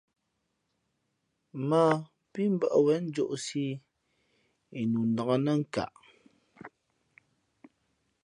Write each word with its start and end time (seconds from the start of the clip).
Mᾱ 1.67 1.83
pí 2.31 2.41
mbᾱʼ 2.53 2.73
wěn 2.85 3.01
njōʼsī 3.11 3.65
ī 3.71 3.79
yi 4.73 4.81
nu 4.91 5.01
nǎk 5.15 5.29
nά 5.45 5.53
nkaʼ. 5.61 5.91